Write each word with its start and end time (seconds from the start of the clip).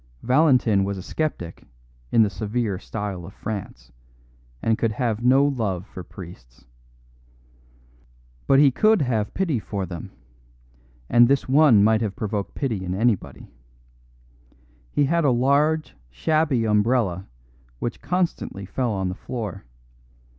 Valentin 0.23 0.83
was 0.83 0.97
a 0.97 1.03
sceptic 1.03 1.63
in 2.11 2.23
the 2.23 2.29
severe 2.31 2.79
style 2.79 3.23
of 3.23 3.35
France, 3.35 3.91
and 4.59 4.75
could 4.79 4.93
have 4.93 5.23
no 5.23 5.45
love 5.45 5.85
for 5.85 6.03
priests. 6.03 6.65
But 8.47 8.57
he 8.57 8.71
could 8.71 9.03
have 9.03 9.35
pity 9.35 9.59
for 9.59 9.85
them, 9.85 10.09
and 11.07 11.27
this 11.27 11.47
one 11.47 11.83
might 11.83 12.01
have 12.01 12.15
provoked 12.15 12.55
pity 12.55 12.83
in 12.83 12.95
anybody. 12.95 13.47
He 14.91 15.05
had 15.05 15.23
a 15.23 15.29
large, 15.29 15.93
shabby 16.09 16.65
umbrella, 16.65 17.27
which 17.77 18.01
constantly 18.01 18.65
fell 18.65 18.89
on 18.93 19.07
the 19.07 19.13
floor. 19.13 19.65